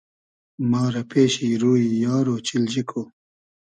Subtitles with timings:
[0.69, 3.01] ما رۂ پېشی روی یار اۉچیلجی کو